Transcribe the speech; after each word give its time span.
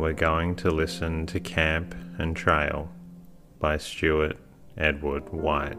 we're 0.00 0.12
going 0.14 0.56
to 0.56 0.70
listen 0.70 1.26
to 1.26 1.38
Camp 1.38 1.94
and 2.16 2.34
Trail 2.34 2.90
by 3.58 3.76
Stewart 3.76 4.38
Edward 4.78 5.30
White. 5.30 5.76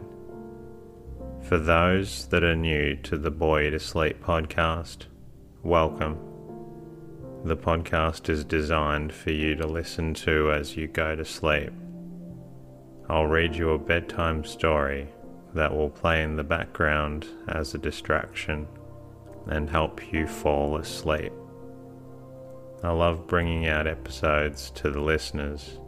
For 1.42 1.58
those 1.58 2.26
that 2.28 2.44
are 2.44 2.54
new 2.54 2.94
to 2.98 3.18
the 3.18 3.32
You 3.32 3.70
to 3.70 3.80
Sleep 3.80 4.22
podcast, 4.22 5.06
welcome. 5.64 6.16
The 7.44 7.56
podcast 7.56 8.28
is 8.28 8.44
designed 8.44 9.12
for 9.12 9.32
you 9.32 9.56
to 9.56 9.66
listen 9.66 10.14
to 10.14 10.52
as 10.52 10.76
you 10.76 10.86
go 10.86 11.16
to 11.16 11.24
sleep. 11.24 11.72
I'll 13.08 13.26
read 13.26 13.56
you 13.56 13.70
a 13.70 13.78
bedtime 13.78 14.44
story 14.44 15.08
that 15.52 15.74
will 15.74 15.90
play 15.90 16.22
in 16.22 16.36
the 16.36 16.44
background 16.44 17.26
as 17.48 17.74
a 17.74 17.78
distraction 17.78 18.68
and 19.48 19.68
help 19.68 20.12
you 20.12 20.28
fall 20.28 20.76
asleep. 20.76 21.32
I 22.84 22.90
love 22.90 23.28
bringing 23.28 23.66
out 23.68 23.86
episodes 23.86 24.70
to 24.70 24.90
the 24.90 25.00
listeners 25.00 25.78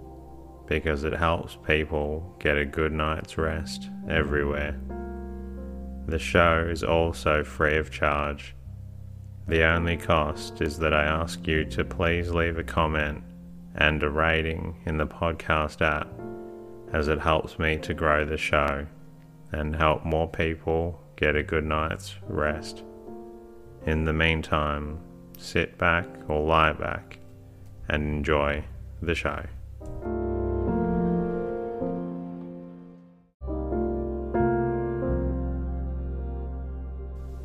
because 0.66 1.02
it 1.02 1.12
helps 1.12 1.58
people 1.66 2.36
get 2.38 2.56
a 2.56 2.64
good 2.64 2.92
night's 2.92 3.36
rest 3.36 3.90
everywhere. 4.08 4.78
The 6.06 6.20
show 6.20 6.66
is 6.70 6.84
also 6.84 7.42
free 7.42 7.76
of 7.78 7.90
charge. 7.90 8.54
The 9.48 9.64
only 9.64 9.96
cost 9.96 10.60
is 10.60 10.78
that 10.78 10.94
I 10.94 11.04
ask 11.04 11.46
you 11.46 11.64
to 11.64 11.84
please 11.84 12.30
leave 12.30 12.58
a 12.58 12.64
comment 12.64 13.24
and 13.74 14.02
a 14.02 14.08
rating 14.08 14.80
in 14.86 14.96
the 14.96 15.06
podcast 15.06 15.82
app 15.82 16.08
as 16.92 17.08
it 17.08 17.18
helps 17.18 17.58
me 17.58 17.76
to 17.78 17.92
grow 17.92 18.24
the 18.24 18.36
show 18.36 18.86
and 19.50 19.74
help 19.74 20.04
more 20.04 20.28
people 20.28 21.00
get 21.16 21.34
a 21.34 21.42
good 21.42 21.64
night's 21.64 22.14
rest. 22.28 22.84
In 23.84 24.04
the 24.04 24.12
meantime, 24.12 25.00
sit 25.38 25.76
back 25.78 26.06
or 26.28 26.42
lie 26.42 26.72
back 26.72 27.18
and 27.88 28.02
enjoy 28.02 28.64
the 29.02 29.14
show. 29.14 29.44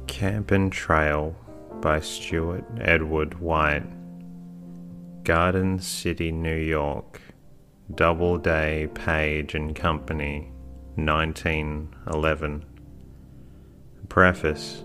Camp 0.08 0.52
and 0.52 0.72
Trail 0.72 1.36
by 1.82 2.00
Stewart 2.02 2.66
Edward 2.82 3.40
White, 3.40 3.86
Garden 5.24 5.80
City, 5.80 6.32
New 6.32 6.58
York, 6.58 7.22
Doubleday 7.96 8.88
Page 8.94 9.56
and 9.56 9.74
Company, 9.76 10.52
1911. 10.96 12.66
Preface 14.10 14.84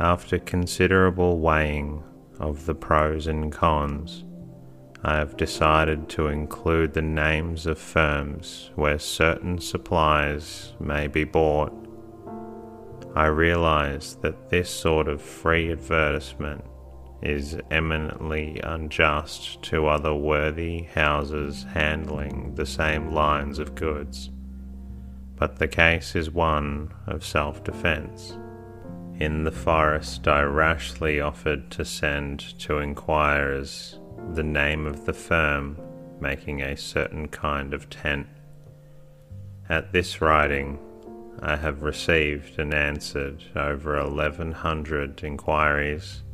after 0.00 0.38
considerable 0.38 1.38
weighing 1.38 2.02
of 2.38 2.66
the 2.66 2.74
pros 2.74 3.26
and 3.26 3.52
cons, 3.52 4.24
I 5.04 5.16
have 5.16 5.36
decided 5.36 6.08
to 6.10 6.28
include 6.28 6.92
the 6.92 7.02
names 7.02 7.66
of 7.66 7.78
firms 7.78 8.70
where 8.76 8.98
certain 8.98 9.58
supplies 9.58 10.74
may 10.78 11.08
be 11.08 11.24
bought. 11.24 11.72
I 13.14 13.26
realize 13.26 14.16
that 14.22 14.48
this 14.48 14.70
sort 14.70 15.08
of 15.08 15.20
free 15.20 15.72
advertisement 15.72 16.64
is 17.20 17.58
eminently 17.70 18.60
unjust 18.62 19.62
to 19.62 19.86
other 19.86 20.14
worthy 20.14 20.82
houses 20.82 21.66
handling 21.72 22.54
the 22.54 22.66
same 22.66 23.12
lines 23.12 23.58
of 23.58 23.74
goods, 23.74 24.30
but 25.36 25.56
the 25.56 25.68
case 25.68 26.14
is 26.14 26.30
one 26.30 26.92
of 27.06 27.24
self 27.24 27.62
defense. 27.64 28.36
In 29.22 29.44
the 29.44 29.52
forest, 29.52 30.26
I 30.26 30.42
rashly 30.42 31.20
offered 31.20 31.70
to 31.70 31.84
send 31.84 32.40
to 32.58 32.78
inquirers 32.78 34.00
the 34.34 34.42
name 34.42 34.84
of 34.84 35.06
the 35.06 35.12
firm 35.12 35.78
making 36.20 36.60
a 36.60 36.76
certain 36.76 37.28
kind 37.28 37.72
of 37.72 37.88
tent. 37.88 38.26
At 39.68 39.92
this 39.92 40.20
writing, 40.20 40.80
I 41.40 41.54
have 41.54 41.84
received 41.84 42.58
and 42.58 42.74
answered 42.74 43.44
over 43.54 43.96
1100 44.02 45.22
inquiries. 45.22 46.24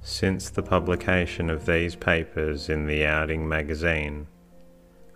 Since 0.00 0.50
the 0.50 0.62
publication 0.62 1.50
of 1.50 1.66
these 1.66 1.96
papers 1.96 2.68
in 2.68 2.86
the 2.86 3.04
Outing 3.06 3.48
magazine, 3.48 4.28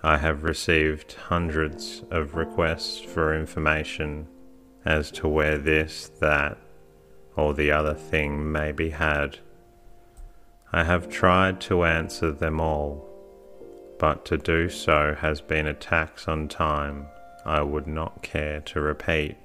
I 0.02 0.16
have 0.16 0.42
received 0.42 1.12
hundreds 1.12 2.02
of 2.10 2.34
requests 2.34 2.98
for 2.98 3.38
information 3.38 4.26
as 4.84 5.12
to 5.12 5.28
where 5.28 5.58
this, 5.58 6.10
that, 6.18 6.58
or 7.36 7.54
the 7.54 7.70
other 7.70 7.94
thing 7.94 8.50
may 8.50 8.72
be 8.72 8.90
had. 8.90 9.38
I 10.72 10.84
have 10.84 11.08
tried 11.08 11.60
to 11.62 11.84
answer 11.84 12.32
them 12.32 12.60
all, 12.60 13.08
but 13.98 14.24
to 14.26 14.38
do 14.38 14.68
so 14.68 15.14
has 15.18 15.40
been 15.40 15.66
a 15.66 15.74
tax 15.74 16.26
on 16.28 16.48
time 16.48 17.06
I 17.44 17.62
would 17.62 17.86
not 17.86 18.22
care 18.22 18.60
to 18.60 18.80
repeat. 18.80 19.36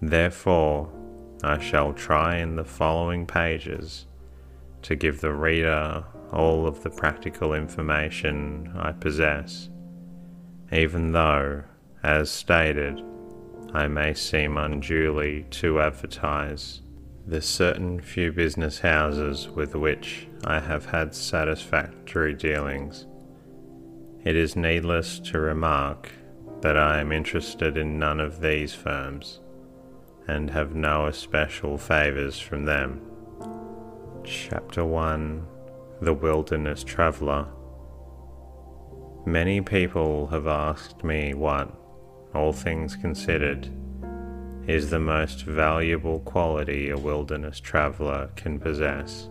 Therefore, 0.00 0.90
I 1.42 1.58
shall 1.58 1.92
try 1.92 2.36
in 2.36 2.56
the 2.56 2.64
following 2.64 3.26
pages 3.26 4.06
to 4.82 4.96
give 4.96 5.20
the 5.20 5.32
reader 5.32 6.04
all 6.32 6.66
of 6.66 6.82
the 6.82 6.90
practical 6.90 7.54
information 7.54 8.72
I 8.76 8.92
possess, 8.92 9.68
even 10.72 11.12
though, 11.12 11.64
as 12.02 12.30
stated, 12.30 13.02
I 13.72 13.86
may 13.86 14.14
seem 14.14 14.56
unduly 14.56 15.46
to 15.50 15.80
advertise. 15.80 16.82
The 17.26 17.40
certain 17.40 18.00
few 18.00 18.32
business 18.32 18.80
houses 18.80 19.48
with 19.48 19.76
which 19.76 20.26
I 20.44 20.58
have 20.58 20.86
had 20.86 21.14
satisfactory 21.14 22.34
dealings. 22.34 23.06
It 24.24 24.34
is 24.34 24.56
needless 24.56 25.20
to 25.20 25.38
remark 25.38 26.10
that 26.62 26.76
I 26.76 27.00
am 27.00 27.12
interested 27.12 27.76
in 27.76 27.98
none 27.98 28.18
of 28.18 28.40
these 28.40 28.74
firms 28.74 29.40
and 30.26 30.50
have 30.50 30.74
no 30.74 31.06
especial 31.06 31.78
favours 31.78 32.38
from 32.38 32.64
them. 32.64 33.00
Chapter 34.24 34.84
1 34.84 35.46
The 36.02 36.12
Wilderness 36.12 36.82
Traveller 36.82 37.46
Many 39.24 39.60
people 39.60 40.26
have 40.28 40.46
asked 40.46 41.04
me 41.04 41.34
what 41.34 41.79
all 42.34 42.52
things 42.52 42.96
considered, 42.96 43.68
is 44.66 44.90
the 44.90 45.00
most 45.00 45.44
valuable 45.44 46.20
quality 46.20 46.90
a 46.90 46.96
wilderness 46.96 47.58
traveller 47.60 48.30
can 48.36 48.58
possess. 48.58 49.28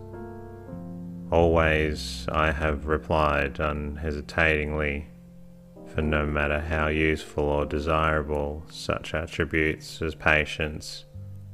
Always 1.30 2.26
I 2.30 2.50
have 2.50 2.86
replied 2.86 3.60
unhesitatingly, 3.60 5.06
for 5.94 6.02
no 6.02 6.26
matter 6.26 6.60
how 6.60 6.88
useful 6.88 7.44
or 7.44 7.64
desirable 7.64 8.64
such 8.68 9.14
attributes 9.14 10.02
as 10.02 10.14
patience, 10.14 11.04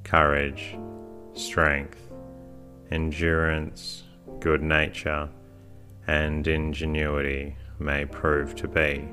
courage, 0.04 0.76
strength, 1.34 2.10
endurance, 2.90 4.04
good 4.40 4.62
nature, 4.62 5.28
and 6.06 6.46
ingenuity 6.46 7.56
may 7.78 8.04
prove 8.04 8.54
to 8.54 8.68
be 8.68 9.08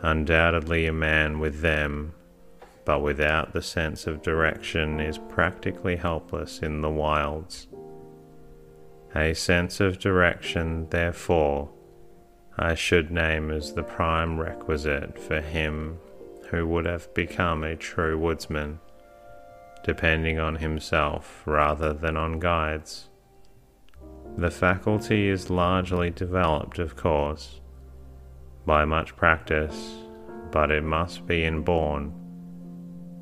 Undoubtedly, 0.00 0.86
a 0.86 0.92
man 0.92 1.38
with 1.38 1.60
them, 1.60 2.12
but 2.84 3.00
without 3.00 3.52
the 3.52 3.62
sense 3.62 4.06
of 4.06 4.22
direction, 4.22 5.00
is 5.00 5.18
practically 5.18 5.96
helpless 5.96 6.60
in 6.60 6.82
the 6.82 6.90
wilds. 6.90 7.66
A 9.14 9.32
sense 9.34 9.80
of 9.80 9.98
direction, 9.98 10.88
therefore, 10.90 11.70
I 12.58 12.74
should 12.74 13.10
name 13.10 13.50
as 13.50 13.72
the 13.72 13.82
prime 13.82 14.38
requisite 14.38 15.18
for 15.18 15.40
him 15.40 15.98
who 16.50 16.66
would 16.66 16.84
have 16.84 17.12
become 17.14 17.64
a 17.64 17.76
true 17.76 18.18
woodsman, 18.18 18.80
depending 19.82 20.38
on 20.38 20.56
himself 20.56 21.42
rather 21.46 21.92
than 21.92 22.16
on 22.16 22.38
guides. 22.38 23.08
The 24.36 24.50
faculty 24.50 25.28
is 25.28 25.48
largely 25.48 26.10
developed, 26.10 26.78
of 26.78 26.96
course 26.96 27.60
by 28.66 28.84
much 28.84 29.16
practice, 29.16 29.94
but 30.50 30.70
it 30.70 30.82
must 30.82 31.26
be 31.26 31.44
inborn. 31.44 32.12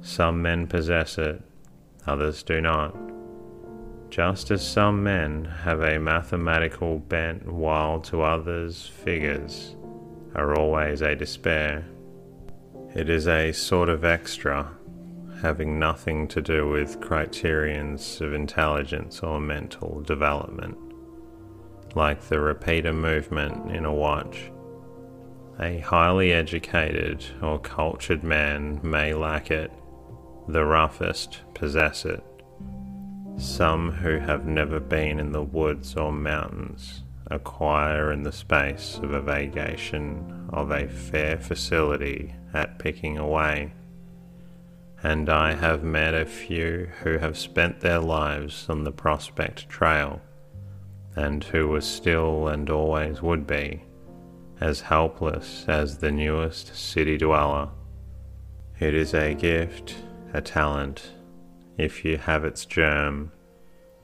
Some 0.01 0.43
men 0.43 0.67
possess 0.67 1.19
it, 1.19 1.43
others 2.07 2.43
do 2.43 2.61
not. 2.61 2.97
Just 4.11 4.51
as 4.51 4.67
some 4.67 5.03
men 5.03 5.45
have 5.45 5.81
a 5.81 5.99
mathematical 5.99 6.99
bent, 6.99 7.47
while 7.47 8.01
to 8.01 8.23
others 8.23 8.87
figures 8.87 9.77
are 10.35 10.57
always 10.57 11.03
a 11.03 11.15
despair. 11.15 11.85
It 12.95 13.11
is 13.11 13.27
a 13.27 13.53
sort 13.53 13.89
of 13.89 14.05
extra, 14.05 14.71
having 15.43 15.79
nothing 15.79 16.29
to 16.29 16.41
do 16.41 16.69
with 16.69 17.01
criterions 17.01 18.21
of 18.21 18.33
intelligence 18.33 19.21
or 19.21 19.41
mental 19.41 20.01
development, 20.01 20.79
like 21.95 22.21
the 22.23 22.41
repeater 22.41 22.93
movement 22.93 23.75
in 23.75 23.85
a 23.85 23.93
watch. 23.93 24.51
A 25.61 25.79
highly 25.79 26.33
educated 26.33 27.25
or 27.41 27.61
cultured 27.61 28.25
man 28.25 28.81
may 28.83 29.15
lack 29.15 29.53
it, 29.53 29.71
the 30.49 30.65
roughest 30.65 31.43
possess 31.55 32.05
it. 32.05 32.25
Some 33.37 33.93
who 33.93 34.19
have 34.19 34.47
never 34.47 34.81
been 34.81 35.21
in 35.21 35.31
the 35.31 35.45
woods 35.45 35.97
or 35.97 36.13
mountains 36.13 37.05
acquire 37.29 38.11
in 38.11 38.25
the 38.25 38.33
space 38.33 38.99
of 39.01 39.13
a 39.13 39.21
vacation 39.21 40.49
of 40.53 40.71
a 40.71 40.89
fair 40.89 41.39
facility 41.39 42.35
at 42.53 42.79
picking 42.79 43.17
away. 43.17 43.73
And 45.05 45.29
I 45.29 45.55
have 45.55 45.85
met 45.85 46.15
a 46.15 46.27
few 46.27 46.89
who 47.03 47.19
have 47.19 47.39
spent 47.39 47.81
their 47.81 48.01
lives 48.01 48.67
on 48.69 48.85
the 48.85 48.93
Prospect 48.93 49.69
Trail, 49.69 50.21
and 51.15 51.45
who 51.45 51.69
were 51.69 51.81
still 51.81 52.49
and 52.49 52.69
always 52.69 53.23
would 53.23 53.47
be 53.47 53.85
as 54.61 54.83
helpless 54.83 55.65
as 55.69 55.99
the 55.99 56.11
newest 56.11 56.75
city 56.75 57.17
dweller. 57.19 57.69
It 58.79 58.95
is 58.95 59.15
a 59.15 59.35
gift, 59.35 59.97
a 60.33 60.41
talent, 60.41 61.13
if 61.77 62.05
you 62.05 62.19
have 62.19 62.45
its 62.45 62.65
germ, 62.65 63.33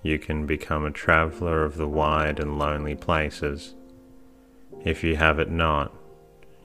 you 0.03 0.19
can 0.19 0.47
become 0.47 0.85
a 0.85 0.91
traveller 0.91 1.65
of 1.65 1.77
the 1.77 1.89
wide 1.89 2.41
and 2.41 2.59
lonely 2.59 2.95
places. 2.95 3.75
If 4.85 5.05
you 5.05 5.17
have 5.17 5.39
it 5.39 5.51
not, 5.51 5.95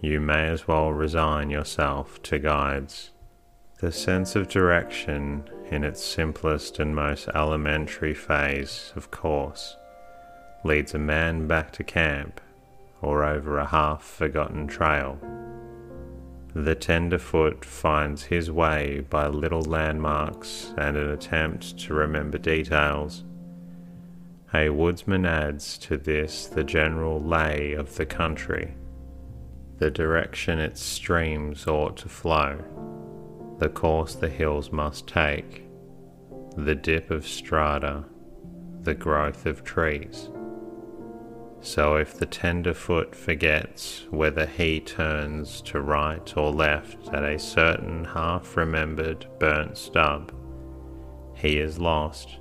you 0.02 0.20
may 0.20 0.48
as 0.48 0.68
well 0.68 0.92
resign 0.92 1.50
yourself 1.50 2.22
to 2.24 2.40
guides. 2.40 3.12
The 3.82 3.92
sense 3.92 4.36
of 4.36 4.48
direction, 4.48 5.50
in 5.70 5.84
its 5.84 6.04
simplest 6.04 6.80
and 6.80 6.96
most 6.96 7.28
elementary 7.36 8.14
phase, 8.14 8.94
of 8.96 9.12
course, 9.12 9.76
leads 10.64 10.94
a 10.94 11.00
man 11.00 11.48
back 11.48 11.72
to 11.74 11.84
camp 11.84 12.40
or 13.06 13.24
over 13.24 13.60
a 13.60 13.68
half 13.68 14.04
forgotten 14.04 14.66
trail. 14.68 15.20
The 16.56 16.74
tenderfoot 16.74 17.64
finds 17.64 18.24
his 18.24 18.50
way 18.50 19.06
by 19.10 19.28
little 19.28 19.62
landmarks 19.62 20.74
and 20.76 20.98
an 20.98 21.12
attempt 21.12 21.78
to 21.82 21.94
remember 21.94 22.40
details. 22.40 23.24
A 24.56 24.70
woodsman 24.70 25.26
adds 25.26 25.78
to 25.80 25.98
this 25.98 26.48
the 26.48 26.64
general 26.64 27.22
lay 27.22 27.74
of 27.74 27.96
the 27.96 28.08
country, 28.08 28.74
the 29.78 29.92
direction 29.92 30.58
its 30.58 30.82
streams 30.82 31.68
ought 31.68 31.98
to 31.98 32.10
flow, 32.10 32.58
the 33.60 33.70
course 33.70 34.16
the 34.16 34.30
hills 34.30 34.72
must 34.72 35.08
take, 35.08 35.64
the 36.58 36.74
dip 36.74 37.12
of 37.12 37.28
strata, 37.28 38.06
the 38.82 38.96
growth 38.96 39.46
of 39.46 39.64
trees. 39.64 40.30
So 41.66 41.96
if 41.96 42.20
the 42.20 42.28
tenderfoot 42.28 43.16
forgets 43.16 44.06
whether 44.12 44.46
he 44.46 44.80
turns 44.80 45.62
to 45.62 45.82
right 45.82 46.38
or 46.38 46.52
left 46.52 47.08
at 47.12 47.24
a 47.24 47.40
certain 47.40 48.06
half 48.06 48.56
remembered 48.56 49.26
burnt 49.40 49.76
stub, 49.76 50.32
he 51.34 51.58
is 51.58 51.80
lost. 51.80 52.38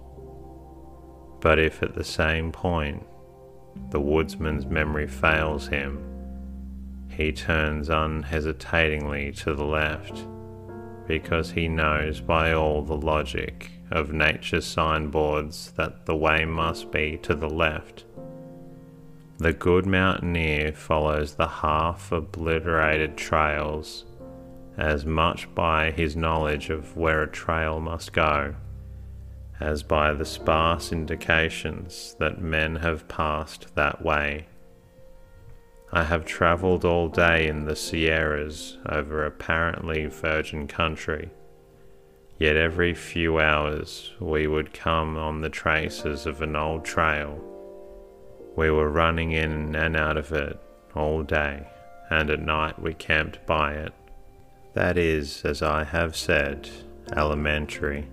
But 1.41 1.59
if 1.59 1.83
at 1.83 1.95
the 1.95 2.05
same 2.05 2.53
point 2.53 3.03
the 3.89 4.01
woodsman's 4.01 4.67
memory 4.67 5.07
fails 5.07 5.69
him, 5.69 6.05
he 7.09 7.33
turns 7.33 7.89
unhesitatingly 7.89 9.33
to 9.33 9.55
the 9.55 9.65
left 9.65 10.27
because 11.09 11.51
he 11.51 11.67
knows 11.67 12.21
by 12.21 12.53
all 12.53 12.83
the 12.83 12.97
logic 12.97 13.71
of 13.91 14.13
nature's 14.13 14.67
signboards 14.67 15.71
that 15.73 16.05
the 16.05 16.17
way 16.17 16.45
must 16.45 16.91
be 16.93 17.17
to 17.23 17.35
the 17.35 17.49
left 17.49 18.05
the 19.39 19.53
good 19.53 19.85
mountaineer 19.85 20.73
follows 20.73 21.35
the 21.35 21.49
half 21.49 22.13
obliterated 22.13 23.17
trails 23.17 24.05
as 24.77 25.05
much 25.05 25.53
by 25.55 25.91
his 25.91 26.17
knowledge 26.17 26.71
of 26.71 26.97
where 26.97 27.23
a 27.23 27.31
trail 27.31 27.81
must 27.81 28.13
go 28.13 28.55
as 29.61 29.83
by 29.83 30.13
the 30.13 30.25
sparse 30.25 30.93
indications 30.93 32.17
that 32.19 32.41
men 32.41 32.77
have 32.77 33.07
passed 33.09 33.75
that 33.75 34.05
way. 34.05 34.47
I 35.93 36.03
have 36.03 36.25
travelled 36.25 36.85
all 36.85 37.09
day 37.09 37.47
in 37.47 37.65
the 37.65 37.77
Sierras 37.77 38.79
over 38.89 39.25
apparently 39.25 40.07
virgin 40.07 40.67
country, 40.67 41.31
yet 42.39 42.57
every 42.57 42.95
few 42.95 43.39
hours 43.39 44.13
we 44.19 44.49
would 44.49 44.75
come 44.75 45.17
on 45.17 45.41
the 45.41 45.51
traces 45.51 46.27
of 46.27 46.43
an 46.43 46.57
old 46.57 46.85
trail 46.85 47.54
we 48.57 48.71
were 48.71 48.89
running 48.89 49.33
in 49.33 49.75
and 49.75 49.97
out 49.97 50.17
of 50.17 50.33
it 50.33 50.59
all 50.95 51.23
day, 51.23 51.67
and 52.11 52.31
at 52.31 52.41
night 52.41 52.81
we 52.81 52.95
camped 52.95 53.45
by 53.47 53.73
it. 53.73 53.93
That 54.75 54.97
is, 54.97 55.45
as 55.45 55.63
I 55.63 55.85
have 55.85 56.17
said, 56.17 56.69
elementary. 57.17 58.09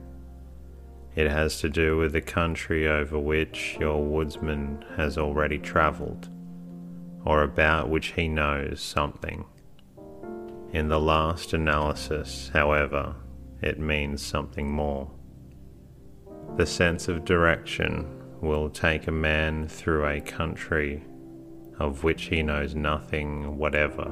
It 1.15 1.29
has 1.29 1.59
to 1.59 1.69
do 1.69 1.97
with 1.97 2.13
the 2.13 2.21
country 2.21 2.87
over 2.87 3.19
which 3.19 3.77
your 3.79 4.03
woodsman 4.03 4.85
has 4.95 5.17
already 5.17 5.57
travelled, 5.57 6.29
or 7.25 7.43
about 7.43 7.89
which 7.89 8.13
he 8.13 8.27
knows 8.27 8.81
something. 8.81 9.45
In 10.71 10.87
the 10.87 10.99
last 10.99 11.53
analysis, 11.53 12.49
however, 12.53 13.15
it 13.61 13.77
means 13.77 14.25
something 14.25 14.71
more. 14.71 15.11
The 16.55 16.65
sense 16.65 17.07
of 17.07 17.25
direction 17.25 18.20
will 18.41 18.69
take 18.69 19.07
a 19.07 19.11
man 19.11 19.67
through 19.67 20.05
a 20.05 20.19
country 20.19 21.03
of 21.79 22.03
which 22.03 22.23
he 22.23 22.43
knows 22.43 22.75
nothing 22.75 23.57
whatever. 23.57 24.11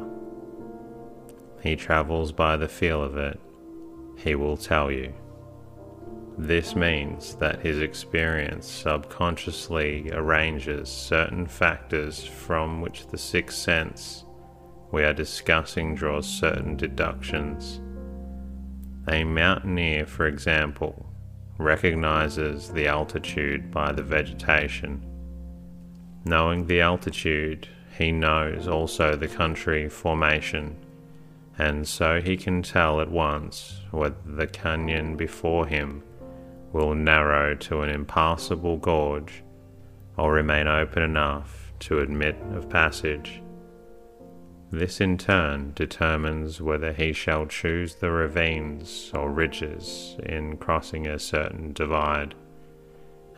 He 1.61 1.75
travels 1.75 2.31
by 2.31 2.57
the 2.57 2.67
feel 2.67 3.03
of 3.03 3.17
it, 3.17 3.39
he 4.17 4.35
will 4.35 4.57
tell 4.57 4.91
you. 4.91 5.13
This 6.37 6.75
means 6.75 7.35
that 7.35 7.59
his 7.59 7.79
experience 7.79 8.65
subconsciously 8.65 10.09
arranges 10.13 10.89
certain 10.89 11.45
factors 11.45 12.24
from 12.24 12.81
which 12.81 13.07
the 13.07 13.17
sixth 13.17 13.57
sense 13.57 14.24
we 14.91 15.03
are 15.03 15.13
discussing 15.13 15.95
draws 15.95 16.27
certain 16.27 16.75
deductions. 16.75 17.81
A 19.09 19.24
mountaineer, 19.24 20.05
for 20.05 20.27
example, 20.27 21.09
recognizes 21.60 22.70
the 22.70 22.88
altitude 22.88 23.70
by 23.70 23.92
the 23.92 24.01
vegetation. 24.01 25.06
Knowing 26.25 26.66
the 26.66 26.82
altitude, 26.82 27.68
he 27.98 28.12
knows 28.12 28.68
also 28.68 29.16
the 29.16 29.28
country 29.28 29.89
formation, 29.89 30.75
and 31.58 31.86
so 31.86 32.22
he 32.22 32.38
can 32.38 32.63
tell 32.63 33.01
at 33.01 33.12
once 33.12 33.82
whether 33.92 34.16
the 34.25 34.48
canyon 34.48 35.18
before 35.18 35.68
him 35.68 36.01
will 36.72 36.96
narrow 36.96 37.54
to 37.56 37.82
an 37.82 37.89
impassable 37.89 38.78
gorge 38.78 39.44
or 40.18 40.32
remain 40.32 40.68
open 40.68 41.04
enough 41.04 41.74
to 41.80 42.00
admit 42.00 42.38
of 42.54 42.70
passage. 42.70 43.42
This 44.71 45.01
in 45.01 45.17
turn 45.17 45.71
determines 45.73 46.61
whether 46.61 46.93
he 46.93 47.11
shall 47.11 47.47
choose 47.47 47.95
the 47.95 48.11
ravines 48.11 49.11
or 49.15 49.31
ridges 49.31 50.15
in 50.23 50.57
crossing 50.57 51.07
a 51.07 51.17
certain 51.17 51.73
divide, 51.73 52.35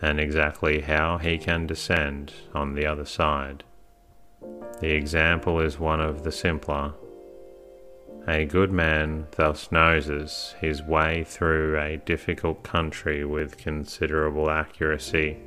and 0.02 0.20
exactly 0.20 0.82
how 0.82 1.18
he 1.20 1.38
can 1.38 1.68
descend 1.68 2.34
on 2.54 2.74
the 2.74 2.86
other 2.86 3.06
side. 3.06 3.64
The 4.82 4.92
example 4.92 5.62
is 5.62 5.80
one 5.80 6.02
of 6.02 6.24
the 6.24 6.34
simpler. 6.34 6.96
A 8.28 8.46
good 8.46 8.72
man 8.72 9.28
thus 9.32 9.72
noses 9.72 10.54
his 10.60 10.84
way 10.84 11.24
through 11.24 11.80
a 11.80 11.98
difficult 11.98 12.62
country 12.62 13.24
with 13.24 13.58
considerable 13.58 14.50
accuracy, 14.50 15.38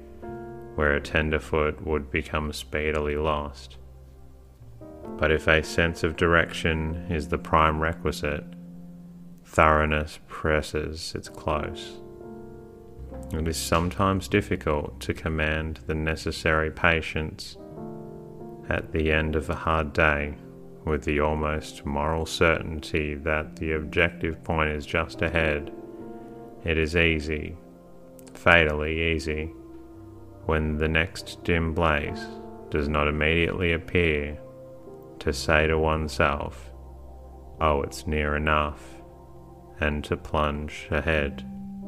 where 0.76 0.94
a 0.94 1.00
tenderfoot 1.00 1.82
would 1.82 2.10
become 2.10 2.52
speedily 2.52 3.16
lost. 3.16 3.76
But 5.18 5.30
if 5.30 5.46
a 5.46 5.62
sense 5.62 6.02
of 6.02 6.16
direction 6.16 7.06
is 7.10 7.28
the 7.28 7.38
prime 7.38 7.80
requisite, 7.80 8.44
thoroughness 9.44 10.18
presses 10.26 11.14
its 11.14 11.28
close. 11.28 12.00
It 13.32 13.48
is 13.48 13.56
sometimes 13.56 14.28
difficult 14.28 15.00
to 15.00 15.14
command 15.14 15.80
the 15.86 15.94
necessary 15.94 16.70
patience 16.70 17.56
at 18.68 18.92
the 18.92 19.12
end 19.12 19.36
of 19.36 19.48
a 19.50 19.54
hard 19.54 19.92
day 19.92 20.34
with 20.84 21.04
the 21.04 21.20
almost 21.20 21.84
moral 21.86 22.26
certainty 22.26 23.14
that 23.14 23.56
the 23.56 23.72
objective 23.72 24.42
point 24.44 24.70
is 24.70 24.84
just 24.84 25.22
ahead. 25.22 25.72
It 26.64 26.78
is 26.78 26.96
easy, 26.96 27.56
fatally 28.34 29.14
easy, 29.14 29.52
when 30.46 30.76
the 30.76 30.88
next 30.88 31.42
dim 31.44 31.74
blaze 31.74 32.26
does 32.70 32.88
not 32.88 33.08
immediately 33.08 33.72
appear, 33.72 34.38
to 35.24 35.32
say 35.32 35.66
to 35.66 35.78
oneself, 35.78 36.70
Oh, 37.58 37.80
it's 37.80 38.06
near 38.06 38.36
enough, 38.36 38.82
and 39.80 40.04
to 40.04 40.18
plunge 40.18 40.86
ahead. 40.90 41.42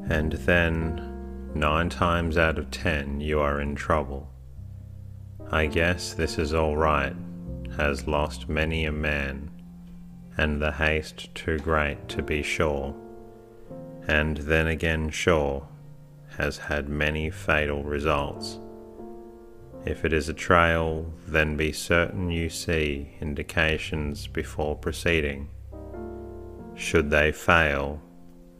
And 0.09 0.33
then, 0.33 1.50
nine 1.55 1.90
times 1.90 2.38
out 2.38 2.59
of 2.59 2.71
ten, 2.71 3.21
you 3.21 3.38
are 3.40 3.61
in 3.61 3.75
trouble. 3.75 4.31
I 5.50 5.66
guess 5.66 6.14
this 6.14 6.38
is 6.38 6.55
all 6.55 6.78
right, 6.78 7.14
has 7.76 8.09
lost 8.09 8.49
many 8.49 8.87
a 8.87 8.93
man, 8.93 9.50
and 10.38 10.62
the 10.62 10.73
haste 10.73 11.35
too 11.35 11.59
great 11.59 12.09
to 12.09 12.23
be 12.23 12.43
sure, 12.43 12.95
and 14.09 14.38
then 14.38 14.66
again 14.66 15.11
sure 15.11 15.69
has 16.38 16.57
had 16.57 16.88
many 16.88 17.28
fatal 17.28 17.83
results. 17.85 18.61
If 19.87 20.05
it 20.05 20.12
is 20.12 20.28
a 20.28 20.35
trail, 20.35 21.12
then 21.28 21.57
be 21.57 21.71
certain 21.71 22.28
you 22.28 22.49
see 22.49 23.12
indications 23.21 24.26
before 24.26 24.75
proceeding. 24.75 25.49
Should 26.75 27.09
they 27.11 27.31
fail, 27.31 28.02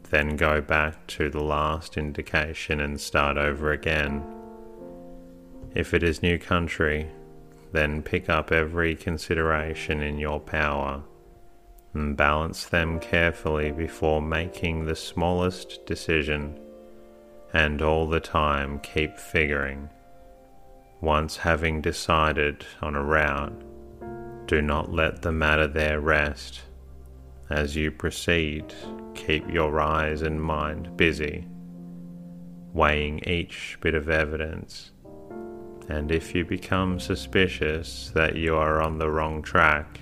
then 0.09 0.37
go 0.37 0.61
back 0.61 1.05
to 1.07 1.29
the 1.29 1.43
last 1.43 1.97
indication 1.97 2.79
and 2.79 2.99
start 2.99 3.35
over 3.35 3.73
again. 3.73 4.23
If 5.75 5.93
it 5.93 6.01
is 6.01 6.23
new 6.23 6.39
country, 6.39 7.09
then 7.73 8.03
pick 8.03 8.29
up 8.29 8.53
every 8.53 8.95
consideration 8.95 10.01
in 10.01 10.17
your 10.17 10.39
power 10.39 11.03
and 11.93 12.15
balance 12.15 12.67
them 12.67 13.01
carefully 13.01 13.71
before 13.71 14.21
making 14.21 14.85
the 14.85 14.95
smallest 14.95 15.85
decision 15.85 16.57
and 17.53 17.81
all 17.81 18.07
the 18.07 18.21
time 18.21 18.79
keep 18.79 19.17
figuring. 19.17 19.89
Once 21.01 21.37
having 21.37 21.79
decided 21.79 22.65
on 22.81 22.95
a 22.95 23.03
route, 23.03 23.63
do 24.47 24.61
not 24.61 24.91
let 24.91 25.21
the 25.21 25.31
matter 25.31 25.67
there 25.67 25.99
rest. 25.99 26.61
As 27.49 27.75
you 27.75 27.91
proceed, 27.91 28.73
keep 29.13 29.47
your 29.49 29.79
eyes 29.79 30.21
and 30.23 30.41
mind 30.41 30.97
busy, 30.97 31.47
weighing 32.73 33.19
each 33.27 33.77
bit 33.79 33.93
of 33.93 34.09
evidence. 34.09 34.91
And 35.87 36.11
if 36.11 36.33
you 36.33 36.43
become 36.43 36.99
suspicious 36.99 38.11
that 38.15 38.35
you 38.35 38.55
are 38.55 38.81
on 38.81 38.97
the 38.97 39.09
wrong 39.09 39.41
track, 39.41 39.99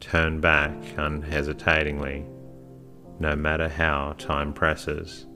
turn 0.00 0.40
back 0.40 0.74
unhesitatingly, 0.96 2.24
no 3.18 3.34
matter 3.34 3.68
how 3.68 4.14
time 4.18 4.52
presses. 4.54 5.26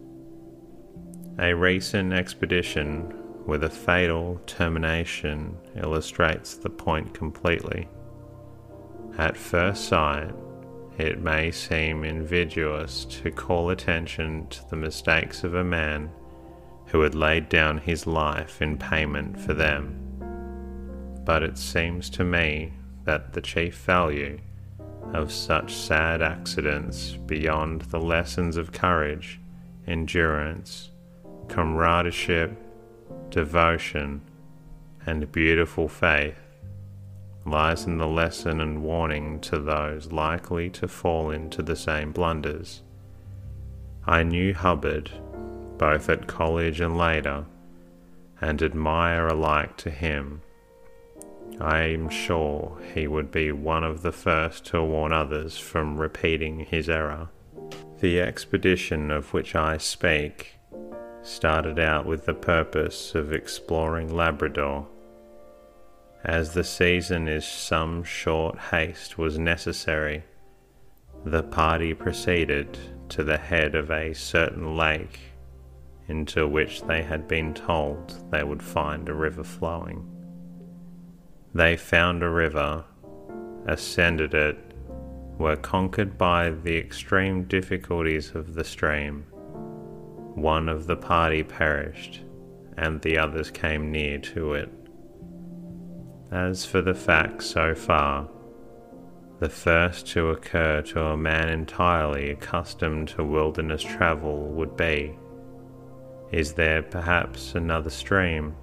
A 1.38 1.54
recent 1.54 2.12
expedition 2.12 3.19
with 3.46 3.64
a 3.64 3.70
fatal 3.70 4.40
termination 4.46 5.56
illustrates 5.76 6.54
the 6.54 6.70
point 6.70 7.12
completely. 7.14 7.88
At 9.18 9.36
first 9.36 9.86
sight, 9.86 10.32
it 10.98 11.20
may 11.20 11.50
seem 11.50 12.04
invidious 12.04 13.04
to 13.06 13.30
call 13.30 13.70
attention 13.70 14.46
to 14.48 14.68
the 14.68 14.76
mistakes 14.76 15.44
of 15.44 15.54
a 15.54 15.64
man 15.64 16.10
who 16.86 17.00
had 17.00 17.14
laid 17.14 17.48
down 17.48 17.78
his 17.78 18.06
life 18.06 18.60
in 18.60 18.76
payment 18.76 19.40
for 19.40 19.54
them. 19.54 19.96
But 21.24 21.42
it 21.42 21.56
seems 21.56 22.10
to 22.10 22.24
me 22.24 22.72
that 23.04 23.32
the 23.32 23.40
chief 23.40 23.76
value 23.76 24.38
of 25.12 25.32
such 25.32 25.74
sad 25.74 26.22
accidents, 26.22 27.16
beyond 27.26 27.82
the 27.82 28.00
lessons 28.00 28.56
of 28.56 28.72
courage, 28.72 29.40
endurance, 29.86 30.90
comradeship, 31.48 32.56
devotion, 33.30 34.22
and 35.06 35.30
beautiful 35.32 35.88
faith 35.88 36.38
lies 37.46 37.86
in 37.86 37.98
the 37.98 38.06
lesson 38.06 38.60
and 38.60 38.82
warning 38.82 39.40
to 39.40 39.58
those 39.58 40.12
likely 40.12 40.68
to 40.68 40.86
fall 40.86 41.30
into 41.30 41.62
the 41.62 41.76
same 41.76 42.12
blunders. 42.12 42.82
I 44.06 44.22
knew 44.22 44.52
Hubbard 44.52 45.10
both 45.80 46.10
at 46.10 46.26
college 46.26 46.78
and 46.82 46.98
later, 46.98 47.46
and 48.38 48.62
admire 48.62 49.28
alike 49.28 49.78
to 49.78 49.88
him. 49.88 50.42
I 51.58 51.84
am 51.84 52.10
sure 52.10 52.78
he 52.94 53.06
would 53.06 53.32
be 53.32 53.50
one 53.50 53.82
of 53.82 54.02
the 54.02 54.12
first 54.12 54.66
to 54.66 54.82
warn 54.82 55.14
others 55.14 55.56
from 55.56 55.96
repeating 55.96 56.66
his 56.66 56.90
error. 56.90 57.30
The 58.00 58.20
expedition 58.20 59.10
of 59.10 59.32
which 59.32 59.54
I 59.54 59.78
speak 59.78 60.56
started 61.22 61.78
out 61.78 62.06
with 62.06 62.26
the 62.26 62.34
purpose 62.34 63.14
of 63.14 63.32
exploring 63.32 64.14
Labrador. 64.14 64.86
As 66.24 66.52
the 66.52 66.64
season 66.64 67.28
is 67.28 67.46
some 67.46 68.04
short 68.04 68.58
haste 68.58 69.18
was 69.18 69.38
necessary, 69.38 70.24
the 71.24 71.42
party 71.42 71.94
proceeded 71.94 72.78
to 73.10 73.24
the 73.24 73.38
head 73.38 73.74
of 73.74 73.90
a 73.90 74.14
certain 74.14 74.76
lake 74.76 75.20
into 76.08 76.46
which 76.46 76.82
they 76.82 77.02
had 77.02 77.28
been 77.28 77.54
told 77.54 78.30
they 78.30 78.42
would 78.42 78.62
find 78.62 79.08
a 79.08 79.14
river 79.14 79.44
flowing. 79.44 80.06
They 81.54 81.76
found 81.76 82.22
a 82.22 82.28
river, 82.28 82.84
ascended 83.66 84.34
it, 84.34 84.58
were 85.38 85.56
conquered 85.56 86.18
by 86.18 86.50
the 86.50 86.76
extreme 86.76 87.44
difficulties 87.44 88.34
of 88.34 88.54
the 88.54 88.64
stream, 88.64 89.24
one 90.40 90.68
of 90.68 90.86
the 90.86 90.96
party 90.96 91.42
perished, 91.42 92.20
and 92.76 93.00
the 93.02 93.18
others 93.18 93.50
came 93.50 93.90
near 93.90 94.18
to 94.18 94.54
it. 94.54 94.70
As 96.30 96.64
for 96.64 96.80
the 96.80 96.94
facts 96.94 97.46
so 97.46 97.74
far, 97.74 98.28
the 99.40 99.48
first 99.48 100.06
to 100.08 100.28
occur 100.28 100.82
to 100.82 101.02
a 101.02 101.16
man 101.16 101.48
entirely 101.48 102.30
accustomed 102.30 103.08
to 103.08 103.24
wilderness 103.24 103.82
travel 103.82 104.48
would 104.48 104.76
be 104.76 105.16
Is 106.30 106.52
there 106.52 106.82
perhaps 106.82 107.54
another 107.54 107.90
stream, 107.90 108.54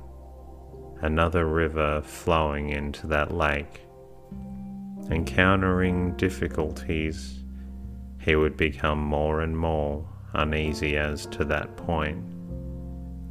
another 1.02 1.46
river 1.46 2.02
flowing 2.04 2.70
into 2.70 3.08
that 3.08 3.34
lake? 3.34 3.82
Encountering 5.10 6.16
difficulties, 6.16 7.44
he 8.22 8.36
would 8.36 8.56
become 8.56 9.00
more 9.00 9.42
and 9.42 9.58
more 9.58 10.08
uneasy 10.34 10.98
as 10.98 11.26
to 11.28 11.46
that 11.46 11.76
point, 11.78 12.24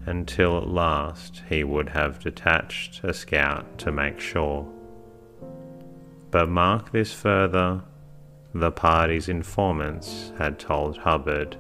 until 0.07 0.59
at 0.59 0.69
last 0.69 1.43
he 1.49 1.65
would 1.65 1.89
have 1.91 2.19
detached 2.21 3.03
a 3.05 3.13
scout 3.13 3.79
to 3.79 3.93
make 3.93 4.21
sure. 4.21 4.67
But 6.31 6.49
mark 6.49 6.93
this 6.93 7.13
further 7.13 7.83
the 8.55 8.71
party's 8.71 9.29
informants 9.29 10.33
had 10.39 10.59
told 10.59 10.97
Hubbard 10.99 11.57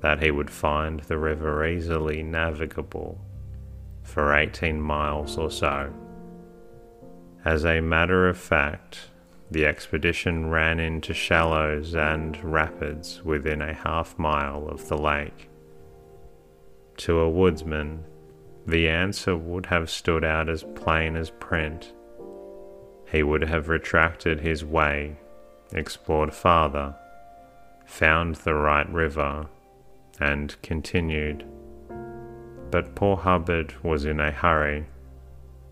that 0.00 0.22
he 0.22 0.30
would 0.30 0.50
find 0.50 1.00
the 1.00 1.18
river 1.18 1.66
easily 1.66 2.22
navigable 2.22 3.20
for 4.02 4.34
18 4.34 4.80
miles 4.80 5.38
or 5.38 5.50
so. 5.50 5.92
As 7.44 7.64
a 7.64 7.80
matter 7.80 8.28
of 8.28 8.38
fact, 8.38 9.08
the 9.54 9.64
expedition 9.64 10.50
ran 10.50 10.80
into 10.80 11.14
shallows 11.14 11.94
and 11.94 12.42
rapids 12.42 13.22
within 13.24 13.62
a 13.62 13.72
half 13.72 14.18
mile 14.18 14.66
of 14.66 14.88
the 14.88 14.98
lake. 14.98 15.48
To 16.96 17.20
a 17.20 17.30
woodsman, 17.30 18.04
the 18.66 18.88
answer 18.88 19.36
would 19.36 19.66
have 19.66 19.88
stood 19.88 20.24
out 20.24 20.48
as 20.48 20.64
plain 20.74 21.14
as 21.14 21.30
print. 21.30 21.92
He 23.12 23.22
would 23.22 23.42
have 23.42 23.68
retracted 23.68 24.40
his 24.40 24.64
way, 24.64 25.18
explored 25.72 26.34
farther, 26.34 26.96
found 27.86 28.34
the 28.34 28.54
right 28.54 28.90
river, 28.92 29.46
and 30.18 30.60
continued. 30.62 31.46
But 32.72 32.96
poor 32.96 33.16
Hubbard 33.18 33.72
was 33.84 34.04
in 34.04 34.18
a 34.18 34.32
hurry 34.32 34.86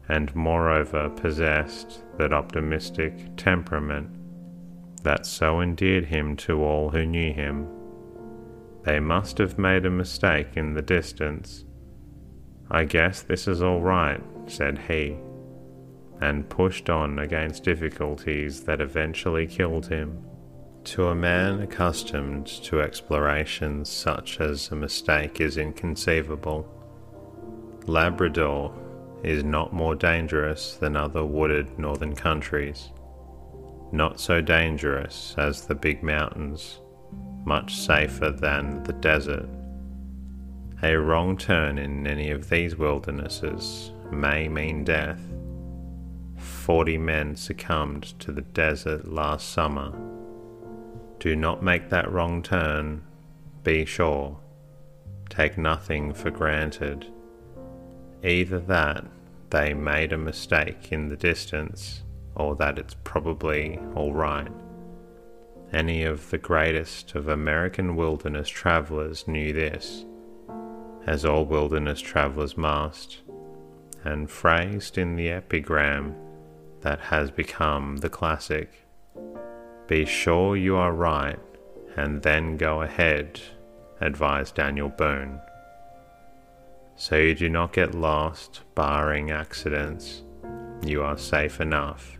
and 0.08 0.32
moreover 0.36 1.08
possessed 1.08 2.04
that 2.22 2.32
optimistic 2.32 3.36
temperament 3.36 4.08
that 5.02 5.26
so 5.26 5.60
endeared 5.60 6.04
him 6.04 6.36
to 6.36 6.62
all 6.62 6.88
who 6.90 7.04
knew 7.04 7.32
him. 7.32 7.66
They 8.84 9.00
must 9.00 9.38
have 9.38 9.58
made 9.58 9.84
a 9.84 9.90
mistake 9.90 10.56
in 10.56 10.74
the 10.74 10.82
distance. 10.82 11.64
I 12.70 12.84
guess 12.84 13.22
this 13.22 13.48
is 13.48 13.60
all 13.60 13.80
right, 13.80 14.22
said 14.46 14.78
he, 14.86 15.16
and 16.20 16.48
pushed 16.48 16.88
on 16.88 17.18
against 17.18 17.64
difficulties 17.64 18.62
that 18.66 18.80
eventually 18.80 19.48
killed 19.48 19.88
him. 19.88 20.24
To 20.84 21.08
a 21.08 21.16
man 21.16 21.60
accustomed 21.60 22.46
to 22.46 22.82
explorations 22.82 23.88
such 23.90 24.40
as 24.40 24.70
a 24.70 24.76
mistake 24.76 25.40
is 25.40 25.56
inconceivable. 25.56 26.68
Labrador 27.88 28.72
is 29.22 29.44
not 29.44 29.72
more 29.72 29.94
dangerous 29.94 30.76
than 30.76 30.96
other 30.96 31.24
wooded 31.24 31.78
northern 31.78 32.14
countries. 32.14 32.90
Not 33.92 34.18
so 34.18 34.40
dangerous 34.40 35.34
as 35.38 35.66
the 35.66 35.74
big 35.74 36.02
mountains, 36.02 36.80
much 37.44 37.76
safer 37.76 38.30
than 38.30 38.82
the 38.84 38.94
desert. 38.94 39.48
A 40.82 40.96
wrong 40.96 41.36
turn 41.36 41.78
in 41.78 42.06
any 42.06 42.30
of 42.30 42.48
these 42.48 42.76
wildernesses 42.76 43.92
may 44.10 44.48
mean 44.48 44.82
death. 44.82 45.20
Forty 46.36 46.98
men 46.98 47.36
succumbed 47.36 48.18
to 48.18 48.32
the 48.32 48.42
desert 48.42 49.06
last 49.06 49.50
summer. 49.50 49.92
Do 51.20 51.36
not 51.36 51.62
make 51.62 51.88
that 51.90 52.10
wrong 52.10 52.42
turn, 52.42 53.02
be 53.62 53.84
sure. 53.84 54.38
Take 55.28 55.56
nothing 55.56 56.12
for 56.12 56.30
granted. 56.30 57.06
Either 58.24 58.60
that 58.60 59.04
they 59.50 59.74
made 59.74 60.12
a 60.12 60.18
mistake 60.18 60.92
in 60.92 61.08
the 61.08 61.16
distance, 61.16 62.02
or 62.34 62.54
that 62.56 62.78
it's 62.78 62.96
probably 63.04 63.78
alright. 63.94 64.52
Any 65.72 66.04
of 66.04 66.30
the 66.30 66.38
greatest 66.38 67.14
of 67.14 67.28
American 67.28 67.96
wilderness 67.96 68.48
travellers 68.48 69.26
knew 69.26 69.52
this, 69.52 70.04
as 71.06 71.24
all 71.24 71.44
wilderness 71.44 72.00
travellers 72.00 72.56
must, 72.56 73.22
and 74.04 74.30
phrased 74.30 74.98
in 74.98 75.16
the 75.16 75.30
epigram 75.30 76.14
that 76.80 77.00
has 77.00 77.30
become 77.30 77.98
the 77.98 78.08
classic 78.08 78.70
Be 79.86 80.04
sure 80.04 80.56
you 80.56 80.76
are 80.76 80.92
right, 80.92 81.38
and 81.96 82.22
then 82.22 82.56
go 82.56 82.82
ahead, 82.82 83.40
advised 84.00 84.54
Daniel 84.54 84.88
Boone 84.88 85.40
so 86.96 87.16
you 87.16 87.34
do 87.34 87.48
not 87.48 87.72
get 87.72 87.94
lost, 87.94 88.62
barring 88.74 89.30
accidents. 89.30 90.22
You 90.84 91.02
are 91.02 91.18
safe 91.18 91.60
enough. 91.60 92.18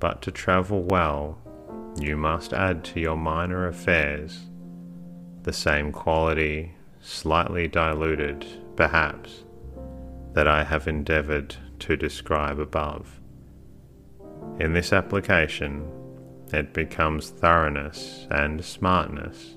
But 0.00 0.22
to 0.22 0.30
travel 0.30 0.82
well, 0.82 1.38
you 1.98 2.16
must 2.16 2.52
add 2.52 2.84
to 2.84 3.00
your 3.00 3.16
minor 3.16 3.66
affairs 3.66 4.46
the 5.42 5.52
same 5.52 5.92
quality, 5.92 6.74
slightly 7.00 7.68
diluted, 7.68 8.44
perhaps, 8.74 9.44
that 10.32 10.48
I 10.48 10.64
have 10.64 10.88
endeavoured 10.88 11.54
to 11.80 11.96
describe 11.96 12.58
above. 12.58 13.20
In 14.58 14.72
this 14.72 14.92
application, 14.92 15.88
it 16.52 16.72
becomes 16.72 17.30
thoroughness 17.30 18.26
and 18.30 18.64
smartness 18.64 19.56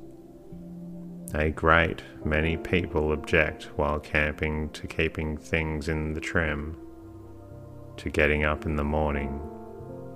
a 1.34 1.50
great 1.50 2.02
many 2.26 2.58
people 2.58 3.12
object 3.12 3.70
while 3.76 4.00
camping 4.00 4.70
to 4.70 4.88
keeping 4.88 5.38
things 5.38 5.88
in 5.88 6.14
the 6.14 6.20
trim, 6.20 6.78
to 7.98 8.10
getting 8.10 8.44
up 8.44 8.66
in 8.66 8.76
the 8.76 8.84
morning, 8.84 9.40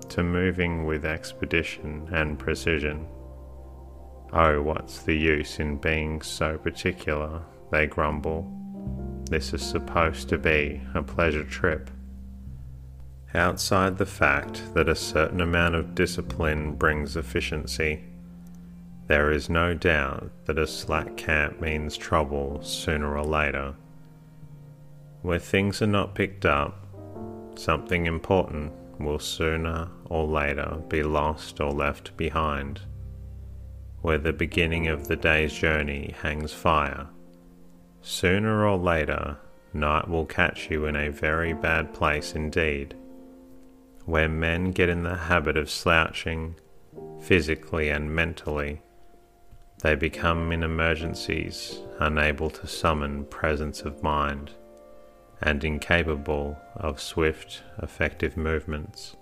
to 0.09 0.23
moving 0.23 0.85
with 0.85 1.05
expedition 1.05 2.07
and 2.11 2.39
precision. 2.39 3.07
Oh, 4.31 4.61
what's 4.61 5.03
the 5.03 5.15
use 5.15 5.59
in 5.59 5.77
being 5.77 6.21
so 6.21 6.57
particular, 6.57 7.41
they 7.71 7.85
grumble. 7.85 8.51
This 9.29 9.53
is 9.53 9.61
supposed 9.61 10.29
to 10.29 10.37
be 10.37 10.81
a 10.95 11.03
pleasure 11.03 11.43
trip. 11.43 11.89
Outside 13.35 13.97
the 13.97 14.05
fact 14.05 14.61
that 14.75 14.89
a 14.89 14.95
certain 14.95 15.41
amount 15.41 15.75
of 15.75 15.95
discipline 15.95 16.75
brings 16.75 17.15
efficiency, 17.17 18.03
there 19.07 19.31
is 19.31 19.49
no 19.49 19.73
doubt 19.73 20.31
that 20.45 20.57
a 20.57 20.65
slack 20.65 21.17
camp 21.17 21.59
means 21.59 21.97
trouble 21.97 22.63
sooner 22.63 23.17
or 23.17 23.25
later. 23.25 23.75
Where 25.21 25.39
things 25.39 25.81
are 25.81 25.87
not 25.87 26.15
picked 26.15 26.45
up, 26.45 26.87
something 27.55 28.05
important 28.05 28.71
will 28.99 29.19
sooner 29.19 29.89
or 30.05 30.25
later 30.25 30.81
be 30.87 31.03
lost 31.03 31.59
or 31.59 31.71
left 31.71 32.15
behind. 32.15 32.81
Where 34.01 34.17
the 34.17 34.33
beginning 34.33 34.87
of 34.87 35.07
the 35.07 35.15
day's 35.15 35.53
journey 35.53 36.15
hangs 36.21 36.53
fire, 36.53 37.07
sooner 38.01 38.65
or 38.65 38.77
later 38.77 39.37
night 39.73 40.07
will 40.07 40.25
catch 40.25 40.69
you 40.69 40.85
in 40.85 40.95
a 40.95 41.09
very 41.09 41.53
bad 41.53 41.93
place 41.93 42.35
indeed. 42.35 42.95
Where 44.05 44.29
men 44.29 44.71
get 44.71 44.89
in 44.89 45.03
the 45.03 45.15
habit 45.15 45.57
of 45.57 45.69
slouching, 45.69 46.55
physically 47.21 47.89
and 47.89 48.13
mentally, 48.13 48.81
they 49.83 49.95
become 49.95 50.53
in 50.53 50.63
emergencies 50.63 51.81
unable 51.99 52.49
to 52.49 52.65
summon 52.65 53.25
presence 53.25 53.81
of 53.81 54.01
mind 54.01 54.49
and 55.41 55.63
incapable 55.65 56.57
of 56.77 57.01
swift, 57.01 57.61
effective 57.81 58.37
movements. 58.37 59.17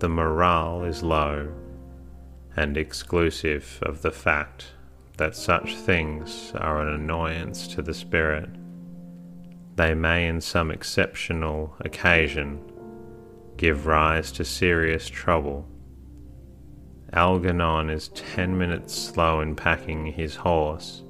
The 0.00 0.08
morale 0.08 0.82
is 0.82 1.04
low 1.04 1.54
and 2.56 2.76
exclusive 2.76 3.78
of 3.82 4.02
the 4.02 4.10
fact 4.10 4.72
that 5.18 5.36
such 5.36 5.76
things 5.76 6.52
are 6.56 6.82
an 6.82 6.92
annoyance 6.92 7.68
to 7.68 7.82
the 7.82 7.94
spirit. 7.94 8.50
They 9.76 9.94
may, 9.94 10.26
in 10.26 10.40
some 10.40 10.72
exceptional 10.72 11.76
occasion, 11.80 12.60
give 13.56 13.86
rise 13.86 14.32
to 14.32 14.44
serious 14.44 15.08
trouble 15.08 15.68
Algernon 17.14 17.90
is 17.90 18.08
ten 18.08 18.56
minutes 18.56 18.94
slow 18.94 19.40
in 19.40 19.54
packing 19.54 20.06
his 20.06 20.34
horse, 20.34 21.02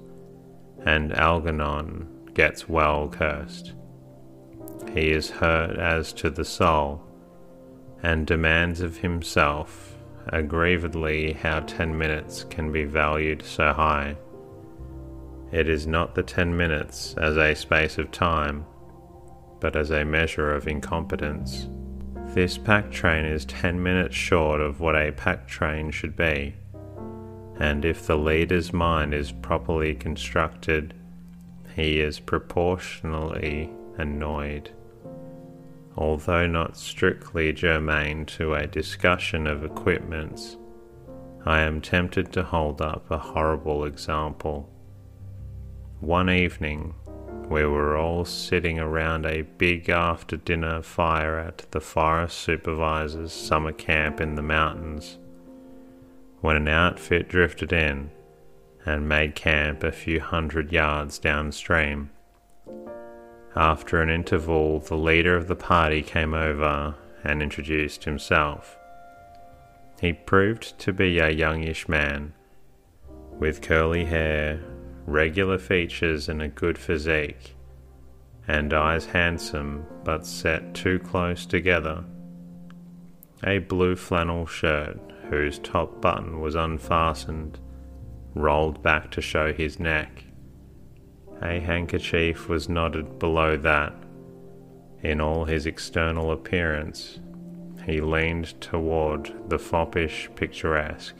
and 0.85 1.13
Algernon 1.13 2.09
gets 2.35 2.69
well 2.69 3.09
cursed. 3.09 3.73
He 4.93 5.13
is 5.13 5.31
hurt 5.31 5.79
as 5.79 6.13
to 6.15 6.31
the 6.31 6.45
soul, 6.45 7.03
and 8.03 8.27
demands 8.27 8.81
of 8.81 8.97
himself 8.97 9.97
aggrievedly 10.29 11.35
how 11.35 11.61
ten 11.61 11.97
minutes 11.97 12.45
can 12.45 12.73
be 12.73 12.85
valued 12.85 13.45
so 13.45 13.73
high. 13.73 14.17
It 15.53 15.69
is 15.69 15.87
not 15.87 16.15
the 16.15 16.23
ten 16.23 16.57
minutes 16.57 17.15
as 17.19 17.37
a 17.37 17.55
space 17.55 17.99
of 17.99 18.11
time, 18.11 18.65
but 19.61 19.77
as 19.77 19.91
a 19.91 20.05
measure 20.05 20.53
of 20.53 20.67
incompetence. 20.67 21.69
This 22.35 22.57
pack 22.57 22.91
train 22.91 23.27
is 23.27 23.45
10 23.45 23.83
minutes 23.83 24.15
short 24.15 24.63
of 24.63 24.81
what 24.81 24.97
a 24.97 25.13
pack 25.13 25.47
train 25.47 25.91
should 25.91 26.17
be, 26.17 26.55
and 27.61 27.85
if 27.85 28.07
the 28.07 28.17
leader's 28.17 28.73
mind 28.73 29.13
is 29.13 29.33
properly 29.33 29.95
constructed, 29.95 30.95
he 31.77 32.01
is 32.01 32.19
proportionally 32.19 33.71
annoyed. 33.99 34.71
Although 35.95 36.47
not 36.47 36.79
strictly 36.79 37.53
germane 37.53 38.25
to 38.27 38.55
a 38.55 38.67
discussion 38.67 39.47
of 39.47 39.63
equipments, 39.63 40.57
I 41.45 41.61
am 41.61 41.83
tempted 41.83 42.33
to 42.33 42.45
hold 42.45 42.81
up 42.81 43.11
a 43.11 43.19
horrible 43.19 43.85
example. 43.85 44.71
One 46.01 46.31
evening, 46.31 46.95
we 47.53 47.67
were 47.67 47.99
all 47.99 48.25
sitting 48.25 48.79
around 48.79 49.27
a 49.27 49.43
big 49.43 49.91
after 49.91 50.39
dinner 50.39 50.81
fire 50.81 51.39
at 51.39 51.71
the 51.73 51.81
forest 51.81 52.39
supervisor's 52.39 53.33
summer 53.33 53.73
camp 53.73 54.23
in 54.23 54.37
the 54.37 54.43
mountains 54.43 55.19
when 56.41 56.57
an 56.57 56.67
outfit 56.67 57.29
drifted 57.29 57.71
in 57.71 58.11
and 58.87 59.07
made 59.07 59.35
camp 59.35 59.85
a 59.85 59.93
few 59.93 60.19
hundred 60.19 60.73
yards 60.73 61.19
downstream. 61.19 62.11
After 63.55 64.01
an 64.01 64.09
interval, 64.09 64.81
the 64.81 64.97
leader 64.97 65.37
of 65.37 65.47
the 65.47 65.55
party 65.55 66.03
came 66.03 66.33
over 66.33 66.95
and 67.23 67.43
introduced 67.43 68.05
himself. 68.05 68.79
He 70.01 70.15
proved 70.15 70.79
to 70.81 70.93
be 70.93 71.19
a 71.19 71.29
youngish 71.29 71.87
man 71.87 72.33
with 73.39 73.61
curly 73.61 74.07
hair 74.07 74.61
regular 75.07 75.59
features 75.59 76.29
and 76.29 76.43
a 76.43 76.49
good 76.49 76.79
physique, 76.79 77.55
and 78.49 78.73
eyes 78.73 79.07
handsome 79.07 79.87
but 80.05 80.27
set 80.27 80.75
too 80.75 80.99
close 80.99 81.47
together. 81.47 82.05
A 83.45 83.59
blue 83.59 83.97
flannel 83.97 84.47
shirt, 84.47 84.99
whose 85.29 85.59
top 85.59 86.01
button 86.01 86.41
was 86.41 86.55
unfastened, 86.55 87.59
rolled 88.35 88.83
back 88.83 89.11
to 89.13 89.21
show 89.21 89.53
his 89.53 89.81
neck. 89.81 90.25
A 91.43 91.59
handkerchief 91.59 92.49
was 92.49 92.69
knotted 92.69 93.19
below 93.19 93.57
that. 93.57 93.95
In 95.03 95.21
all 95.21 95.45
his 95.45 95.67
external 95.67 96.31
appearance, 96.31 97.19
he 97.85 98.01
leaned 98.01 98.61
toward 98.61 99.33
the 99.49 99.59
foppish 99.59 100.31
picturesque. 100.37 101.17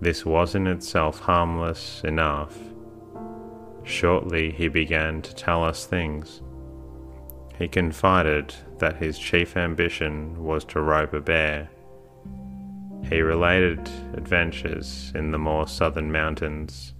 This 0.00 0.24
was 0.24 0.54
in 0.54 0.66
itself 0.66 1.20
harmless 1.20 2.02
enough. 2.04 2.56
Shortly 3.82 4.52
he 4.52 4.68
began 4.68 5.22
to 5.22 5.34
tell 5.34 5.64
us 5.64 5.86
things. 5.86 6.40
He 7.58 7.66
confided 7.66 8.54
that 8.78 8.96
his 8.96 9.18
chief 9.18 9.56
ambition 9.56 10.44
was 10.44 10.64
to 10.66 10.80
rope 10.80 11.14
a 11.14 11.20
bear. 11.20 11.68
He 13.08 13.20
related 13.20 13.90
adventures 14.14 15.10
in 15.14 15.32
the 15.32 15.38
more 15.38 15.66
southern 15.66 16.12
mountains. 16.12 16.94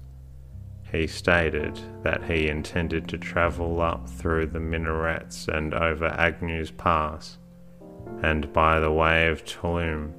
He 0.91 1.07
stated 1.07 1.79
that 2.03 2.25
he 2.25 2.49
intended 2.49 3.07
to 3.09 3.19
travel 3.19 3.81
up 3.81 4.09
through 4.09 4.47
the 4.47 4.61
minarets 4.61 5.47
and 5.47 5.75
over 5.75 6.07
Agnew's 6.07 6.71
Pass, 6.71 7.39
and 8.23 8.53
by 8.53 8.81
the 8.81 8.91
way 8.91 9.29
of 9.29 9.45
Tuolumne 9.45 10.15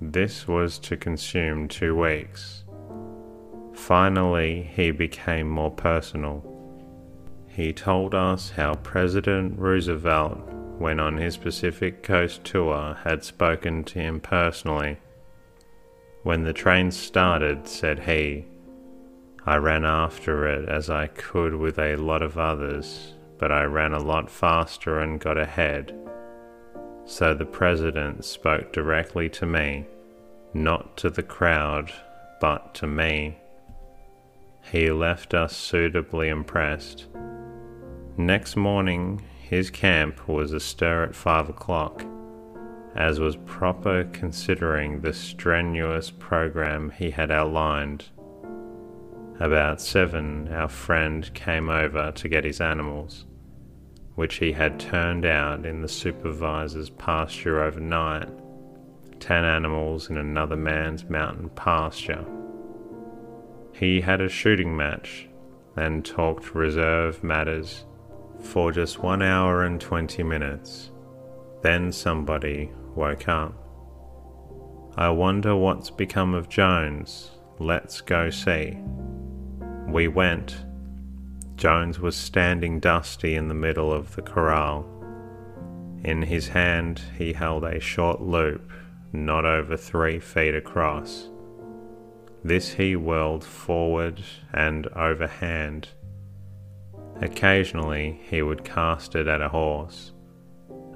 this 0.00 0.46
was 0.46 0.78
to 0.80 0.96
consume 0.96 1.68
two 1.68 1.96
weeks. 1.96 2.64
Finally, 3.72 4.70
he 4.74 4.90
became 4.90 5.48
more 5.48 5.70
personal. 5.70 6.44
He 7.46 7.72
told 7.72 8.14
us 8.14 8.50
how 8.50 8.74
President 8.74 9.58
Roosevelt, 9.58 10.38
when 10.78 11.00
on 11.00 11.16
his 11.16 11.36
Pacific 11.36 12.02
Coast 12.02 12.44
tour, 12.44 12.98
had 13.04 13.24
spoken 13.24 13.84
to 13.84 13.98
him 13.98 14.20
personally. 14.20 14.98
When 16.22 16.44
the 16.44 16.52
train 16.52 16.90
started, 16.90 17.66
said 17.66 18.00
he, 18.00 18.44
I 19.46 19.56
ran 19.56 19.84
after 19.84 20.46
it 20.46 20.68
as 20.68 20.90
I 20.90 21.06
could 21.06 21.54
with 21.54 21.78
a 21.78 21.96
lot 21.96 22.20
of 22.20 22.36
others, 22.36 23.14
but 23.38 23.52
I 23.52 23.64
ran 23.64 23.94
a 23.94 24.02
lot 24.02 24.28
faster 24.28 24.98
and 24.98 25.20
got 25.20 25.38
ahead. 25.38 25.94
So 27.06 27.34
the 27.34 27.46
president 27.46 28.24
spoke 28.24 28.72
directly 28.72 29.28
to 29.30 29.46
me, 29.46 29.86
not 30.52 30.96
to 30.98 31.08
the 31.08 31.22
crowd, 31.22 31.92
but 32.40 32.74
to 32.74 32.88
me. 32.88 33.38
He 34.72 34.90
left 34.90 35.32
us 35.32 35.56
suitably 35.56 36.28
impressed. 36.28 37.06
Next 38.16 38.56
morning, 38.56 39.22
his 39.40 39.70
camp 39.70 40.28
was 40.28 40.52
astir 40.52 41.04
at 41.04 41.14
five 41.14 41.48
o'clock, 41.48 42.04
as 42.96 43.20
was 43.20 43.36
proper 43.36 44.04
considering 44.12 45.00
the 45.00 45.12
strenuous 45.12 46.10
program 46.10 46.90
he 46.90 47.10
had 47.10 47.30
outlined. 47.30 48.06
About 49.38 49.80
seven, 49.80 50.48
our 50.48 50.68
friend 50.68 51.32
came 51.34 51.68
over 51.68 52.10
to 52.10 52.28
get 52.28 52.42
his 52.42 52.60
animals, 52.60 53.25
which 54.16 54.36
he 54.36 54.50
had 54.50 54.80
turned 54.80 55.24
out 55.24 55.64
in 55.64 55.80
the 55.80 55.88
supervisor's 55.88 56.90
pasture 56.90 57.62
overnight, 57.62 58.28
ten 59.20 59.44
animals 59.44 60.10
in 60.10 60.16
another 60.16 60.56
man's 60.56 61.04
mountain 61.04 61.48
pasture. 61.50 62.24
He 63.72 64.00
had 64.00 64.20
a 64.20 64.28
shooting 64.28 64.76
match 64.76 65.28
and 65.76 66.04
talked 66.04 66.54
reserve 66.54 67.22
matters 67.22 67.84
for 68.40 68.72
just 68.72 68.98
one 68.98 69.22
hour 69.22 69.64
and 69.64 69.80
twenty 69.80 70.22
minutes. 70.22 70.90
Then 71.62 71.92
somebody 71.92 72.72
woke 72.94 73.28
up. 73.28 73.54
I 74.96 75.10
wonder 75.10 75.54
what's 75.54 75.90
become 75.90 76.32
of 76.34 76.48
Jones. 76.48 77.32
Let's 77.58 78.00
go 78.00 78.30
see. 78.30 78.78
We 79.88 80.08
went. 80.08 80.65
Jones 81.56 81.98
was 81.98 82.14
standing 82.14 82.80
dusty 82.80 83.34
in 83.34 83.48
the 83.48 83.54
middle 83.54 83.90
of 83.90 84.14
the 84.14 84.22
corral. 84.22 84.86
In 86.04 86.20
his 86.22 86.48
hand, 86.48 87.00
he 87.16 87.32
held 87.32 87.64
a 87.64 87.80
short 87.80 88.20
loop, 88.20 88.70
not 89.12 89.46
over 89.46 89.74
three 89.76 90.20
feet 90.20 90.54
across. 90.54 91.30
This 92.44 92.74
he 92.74 92.94
whirled 92.94 93.42
forward 93.42 94.22
and 94.52 94.86
overhand. 94.88 95.88
Occasionally, 97.22 98.20
he 98.28 98.42
would 98.42 98.62
cast 98.62 99.14
it 99.14 99.26
at 99.26 99.40
a 99.40 99.48
horse. 99.48 100.12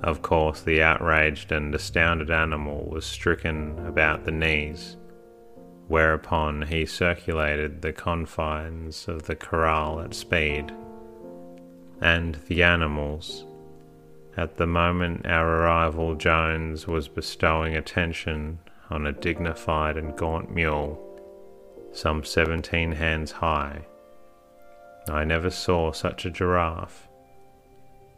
Of 0.02 0.20
course, 0.20 0.60
the 0.60 0.82
outraged 0.82 1.52
and 1.52 1.74
astounded 1.74 2.30
animal 2.30 2.86
was 2.90 3.06
stricken 3.06 3.78
about 3.86 4.26
the 4.26 4.32
knees 4.32 4.98
whereupon 5.90 6.62
he 6.62 6.86
circulated 6.86 7.82
the 7.82 7.92
confines 7.92 9.08
of 9.08 9.24
the 9.24 9.34
corral 9.34 10.00
at 10.00 10.14
speed. 10.14 10.72
And 12.00 12.36
the 12.46 12.62
animals. 12.62 13.44
At 14.36 14.56
the 14.56 14.68
moment 14.68 15.26
our 15.26 15.62
arrival, 15.62 16.14
Jones 16.14 16.86
was 16.86 17.08
bestowing 17.08 17.74
attention 17.74 18.60
on 18.88 19.04
a 19.04 19.10
dignified 19.10 19.96
and 19.96 20.16
gaunt 20.16 20.54
mule, 20.54 20.96
some 21.92 22.22
seventeen 22.22 22.92
hands 22.92 23.32
high. 23.32 23.84
I 25.08 25.24
never 25.24 25.50
saw 25.50 25.90
such 25.90 26.24
a 26.24 26.30
giraffe. 26.30 27.08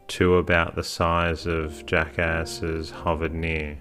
Two 0.09 0.35
about 0.35 0.75
the 0.75 0.85
size 0.85 1.47
of 1.47 1.87
jackasses 1.87 2.91
hovered 2.91 3.33
near 3.33 3.79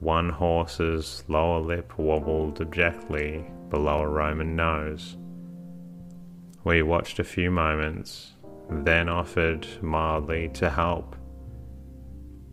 one 0.00 0.28
horse's 0.28 1.24
lower 1.28 1.60
lip 1.60 1.98
wobbled 1.98 2.60
abjectly 2.60 3.44
below 3.70 4.00
a 4.00 4.08
Roman 4.08 4.54
nose. 4.54 5.16
We 6.64 6.82
watched 6.82 7.18
a 7.18 7.24
few 7.24 7.50
moments, 7.50 8.32
then 8.70 9.08
offered 9.08 9.66
mildly 9.82 10.48
to 10.54 10.68
help. 10.68 11.16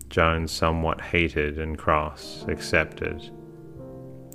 Jones, 0.07 0.51
somewhat 0.51 1.01
heated 1.05 1.57
and 1.57 1.77
cross, 1.77 2.45
accepted. 2.47 3.31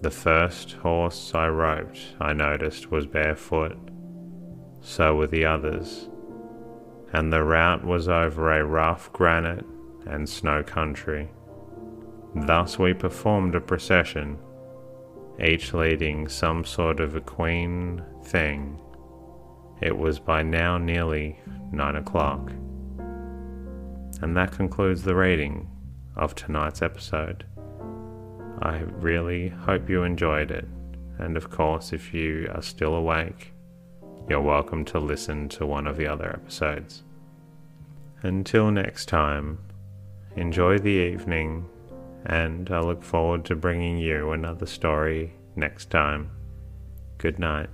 The 0.03 0.11
first 0.11 0.73
horse 0.73 1.33
I 1.35 1.49
roped, 1.49 2.01
I 2.21 2.33
noticed, 2.33 2.91
was 2.91 3.07
barefoot. 3.07 3.79
So 4.81 5.15
were 5.17 5.27
the 5.27 5.45
others. 5.45 6.09
And 7.13 7.33
the 7.33 7.43
route 7.43 7.85
was 7.85 8.09
over 8.09 8.53
a 8.53 8.65
rough 8.65 9.13
granite 9.13 9.65
and 10.07 10.29
snow 10.29 10.63
country. 10.63 11.31
Thus 12.35 12.79
we 12.79 12.93
performed 12.95 13.55
a 13.55 13.61
procession, 13.61 14.39
each 15.43 15.73
leading 15.73 16.29
some 16.29 16.65
sort 16.65 17.01
of 17.01 17.17
a 17.17 17.21
queen 17.21 18.03
thing. 18.25 18.81
It 19.81 19.97
was 19.97 20.19
by 20.19 20.43
now 20.43 20.77
nearly 20.79 21.39
nine 21.73 21.97
o'clock. 21.97 22.51
And 24.21 24.37
that 24.37 24.53
concludes 24.53 25.03
the 25.03 25.15
reading 25.15 25.71
of 26.17 26.35
tonight's 26.35 26.83
episode. 26.83 27.47
I 28.61 28.79
really 28.79 29.49
hope 29.51 29.89
you 29.89 30.03
enjoyed 30.03 30.51
it, 30.51 30.67
and 31.19 31.37
of 31.37 31.51
course, 31.51 31.93
if 31.93 32.13
you 32.13 32.51
are 32.53 32.63
still 32.63 32.95
awake, 32.95 33.53
you're 34.29 34.41
welcome 34.41 34.85
to 34.87 34.99
listen 34.99 35.49
to 35.51 35.65
one 35.65 35.87
of 35.87 35.97
the 35.97 36.09
other 36.09 36.29
episodes. 36.29 37.05
Until 38.23 38.73
next 38.73 39.07
time, 39.07 39.59
enjoy 40.37 40.79
the 40.79 40.89
evening 40.89 41.69
and 42.29 42.71
I 42.71 42.81
look 42.81 43.03
forward 43.03 43.45
to 43.47 43.57
bringing 43.57 43.99
you 43.99 44.33
another 44.33 44.67
story 44.67 45.33
next 45.57 45.91
time. 45.91 46.31
Good 47.17 47.39
night. 47.39 47.71